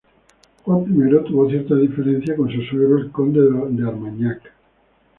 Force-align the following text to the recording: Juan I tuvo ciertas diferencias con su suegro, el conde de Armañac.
Juan 0.65 0.83
I 1.13 1.23
tuvo 1.29 1.47
ciertas 1.47 1.79
diferencias 1.79 2.35
con 2.35 2.49
su 2.51 2.59
suegro, 2.63 2.97
el 2.97 3.11
conde 3.11 3.39
de 3.69 3.87
Armañac. 3.87 4.51